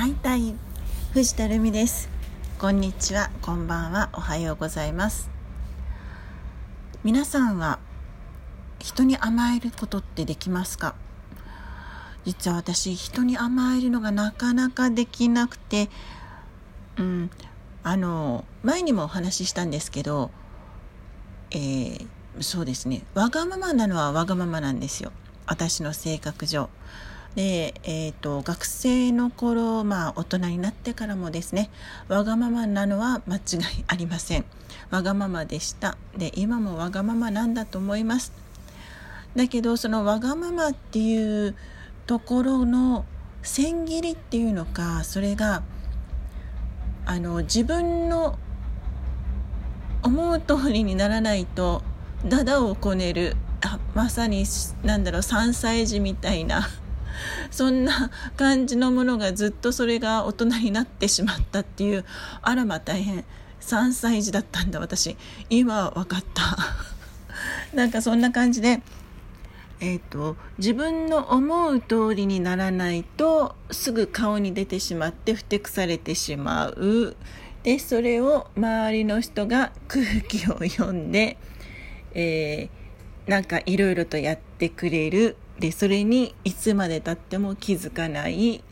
[0.00, 0.54] はいたい
[1.12, 2.08] 藤田るみです。
[2.58, 5.28] こんにちはこんばんはおはようございます。
[7.04, 7.78] 皆さんは
[8.78, 10.94] 人に甘えることってできますか？
[12.24, 15.90] 実は私人に甘えるのがなかなかできなくて
[16.96, 17.30] うん
[17.82, 20.30] あの前にもお話ししたんですけど
[21.50, 22.06] えー、
[22.40, 25.12] そうですねわがままなのはわがままなんですよ。
[25.44, 26.70] 私の性格上。
[27.34, 31.70] で、えーと、学生の頃、まあ、大人になってからもですね
[32.08, 33.40] わがままなのは間違い
[33.86, 34.44] ありません。
[34.90, 35.96] わがままでした。
[36.16, 38.32] で今もわがままなんだと思います。
[39.36, 41.54] だけどそのわがままっていう
[42.06, 43.04] ところの
[43.42, 45.62] 千切りっていうのかそれが
[47.06, 48.38] あの自分の
[50.02, 51.82] 思う通りにならないと
[52.26, 54.44] ダダをこねるあまさに
[54.82, 56.68] なんだろう3歳児みたいな
[57.50, 62.04] そんな感じのものがずっとそれが大人になってしまったっていう
[62.42, 63.24] あらま大変。
[63.60, 65.16] 3歳児だったんだ私。
[65.50, 66.56] 今分かった。
[67.76, 68.80] なんかそんな感じで
[69.82, 77.16] えーと、自分の思う通りにならないとすぐ顔に出てしまってふてくされてしまう。
[77.62, 81.38] でそれを周りの人が空気を読んで、
[82.14, 85.36] えー、なんかいろいろとやってくれる。
[85.60, 88.64] でそれにいつまでたっても気づかない。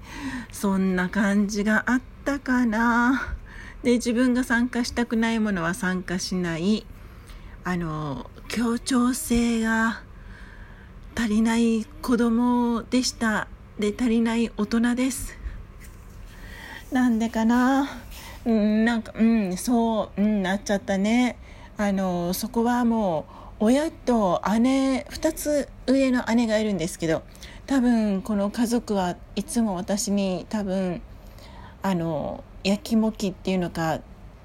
[0.51, 3.37] そんな感じがあったかな。
[3.83, 6.87] で自分が参加したくないものは参加しない。
[7.63, 10.01] あの協調性が
[11.15, 13.49] 足りない子供でした。
[13.79, 15.37] で足りない大人です。
[16.91, 17.87] なんでかな。
[18.47, 21.37] うんなんかうんそう、うん、なっちゃったね。
[21.79, 23.25] あのそこはも
[23.61, 27.23] う親と姉2つ上の姉がいるんですけど
[27.67, 31.01] 多分この家族はいつも私に多分
[31.83, 34.01] あのやきもきっていうのか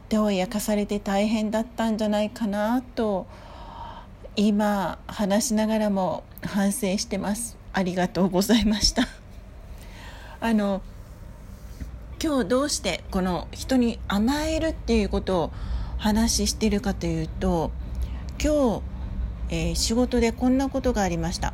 [0.10, 3.26] 手を焼かされて大変だったんじゃないかなと
[4.36, 7.58] 今話しながらも反省してます。
[7.74, 9.08] ありがとうございました。
[10.40, 10.84] あの
[12.24, 15.52] 今日どうしてこの人に甘えるっていうことを
[16.04, 17.72] 話してるかというと
[18.32, 18.82] 今
[19.48, 21.54] 日、えー、仕事でこんなことがありました。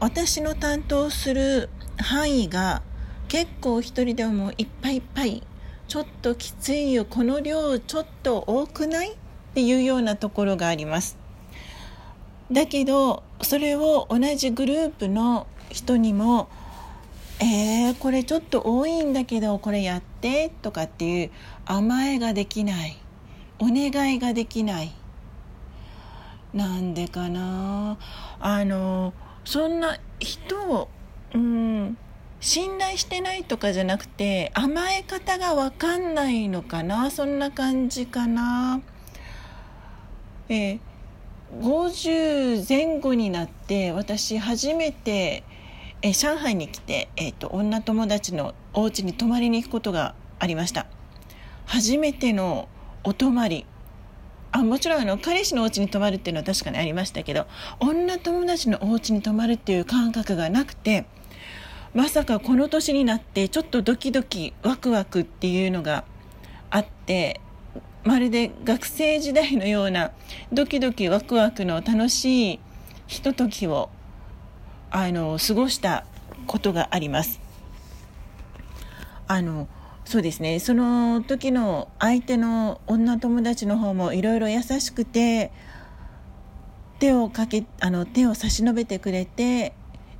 [0.00, 1.68] 私の担当する
[1.98, 2.80] 範囲が
[3.28, 5.42] 結構一人でもいっぱいいっぱい。
[5.88, 9.12] ちょっときついよこの量ちょっと多くない？
[9.12, 9.14] っ
[9.52, 11.18] ていうようなところがあります。
[12.50, 16.48] だけどそれを同じグループの人にも
[17.44, 21.30] えー、これちょっと多いんだけどこれやってとかっていう
[21.66, 22.96] 甘えができない。
[23.58, 24.92] お願いができない。
[26.54, 27.98] なんでかな。
[28.38, 29.12] あの
[29.44, 30.88] そんな人を
[31.34, 31.98] うん
[32.38, 37.10] 信頼してないとかじゃなくて甘え方が分かんないのかな。
[37.10, 38.80] そんな感じかな。
[40.48, 40.78] え
[41.60, 45.42] 50前後になって私初めて
[46.02, 50.86] え上海に来て、えーと、女友達のお家に泊まりに行くことがありました。
[51.64, 52.68] 初めての
[53.04, 53.66] お泊まり。
[54.50, 57.46] あもちろんあの彼氏のお家に泊まるっていうのは確かにありましたけど
[57.80, 61.06] 女友達のお家に泊まるっていう感覚がなくて
[61.94, 66.04] まさかこの年になってちょっとドキドキワクワクっていうのが
[66.68, 67.40] あって
[68.04, 70.10] まるで学生時代のような
[70.52, 72.60] ドキドキワクワクの楽しい
[73.06, 73.88] ひとときを
[74.94, 76.04] あの過ごした
[76.46, 77.40] ことがあります。
[79.26, 79.66] あの
[80.04, 85.50] そうですねその時の相手の女友達の方もいろいろ優しくて
[86.98, 89.72] 手をかけあの手を差し伸べてくれて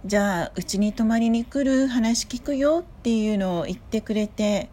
[0.07, 4.71] じゃあうちに泊まりに来る話聞くよっていうのを言ってくれて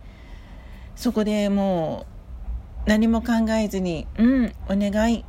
[0.95, 2.05] そこでも
[2.85, 5.25] う何も考えずに「うんお願い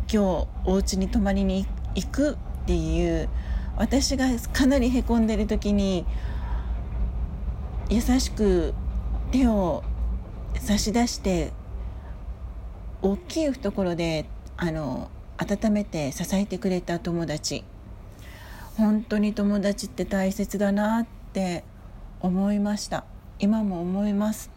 [0.00, 0.16] 今日
[0.64, 3.28] お家に泊まりに行く」っていう
[3.76, 6.06] 私がかなりへこんでる時に
[7.90, 8.74] 優しく
[9.32, 9.82] 手を
[10.60, 11.52] 差し出して
[13.02, 14.26] 大きい懐で
[14.56, 17.64] あの温めて支えてくれた友達。
[18.76, 21.64] 本当に友達って大切だなって
[22.20, 23.04] 思いました。
[23.38, 24.50] 今も思います。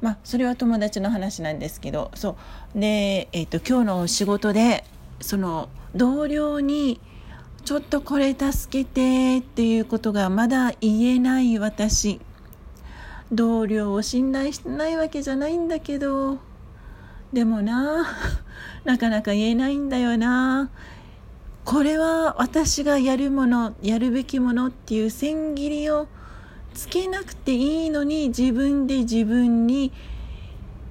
[0.00, 2.10] まあ、それは友達の話なんですけど。
[2.14, 2.36] そ
[2.74, 2.78] う。
[2.78, 4.84] で、えーと、今日の仕事で
[5.20, 7.00] その同僚に
[7.64, 12.20] ちょっとこれ助けてっていうことがまだ言えない私。
[13.32, 16.38] 同僚を信頼してないわけじゃないんだけど。
[17.32, 18.06] でもな
[18.84, 20.68] なかなか言えないんだよな。
[21.64, 26.06] これは私がやるものやるべきものっていう千切りを
[26.74, 29.90] つけなくていいのに自分で自分に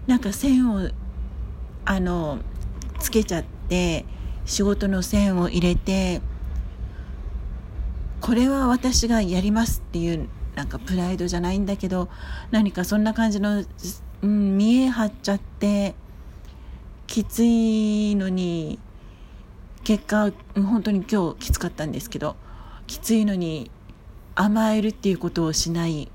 [0.08, 0.90] なんか線を
[1.86, 2.40] あの
[2.98, 4.06] つけちゃって
[4.46, 6.22] 仕事の線を入れて
[8.24, 12.08] これは私がやりますっていうなんかプライドじゃないんだけど
[12.52, 13.66] 何かそんな感じの、
[14.22, 15.94] うん、見え張っちゃって
[17.06, 18.80] きついのに
[19.84, 22.38] 結果本当に今日きつかったんですけど
[22.88, 23.70] きついのに
[24.36, 26.10] 甘えるっていうことをしない。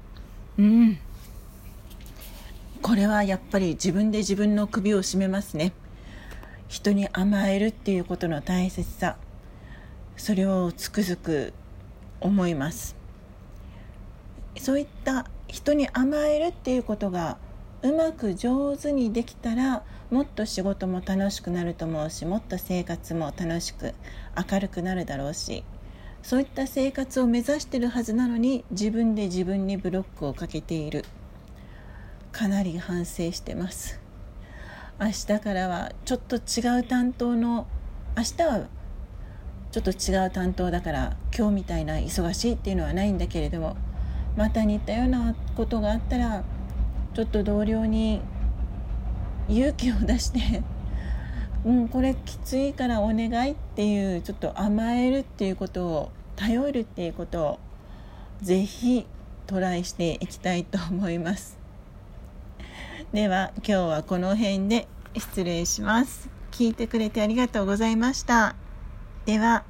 [0.59, 0.99] うん。
[2.81, 5.73] これはやっぱり自分で自分の首を絞めますね。
[6.69, 9.19] 人に甘えるっていうことの大切さ。
[10.17, 11.53] それをつくづく
[12.21, 12.97] 思います。
[14.59, 17.39] そういった人に甘えるっていうことが
[17.83, 23.95] うまく上手にできたらもっと仕事も楽しくなると思うしもっと生活も楽しく
[24.51, 25.63] 明るくなるだろうし
[26.23, 31.05] そういった生活を目指してるはずなのに自分で自分にブロックをかけている。
[32.33, 34.01] かなり反省してます。
[35.01, 37.67] 明日からはちょっと違う担当の
[38.17, 38.67] 明日は
[39.71, 43.77] ちょっと違う担当だから今日みたいな忙しいっていうのはないんだけれども
[44.37, 46.45] また似たようなことがあったら
[47.15, 48.21] ちょっと同僚に
[49.49, 50.63] 勇気を出して
[51.65, 57.59] うん、これきついからお願いっていうちょっと甘えるっていうことを頼るっていうことを
[58.41, 59.07] ぜひ
[59.47, 61.59] トライしていきたいと思います。
[63.13, 64.87] では今日はこの辺で
[65.17, 66.29] 失礼します。
[66.53, 68.68] 聞いてくれてありがとうございました。
[69.29, 69.68] では。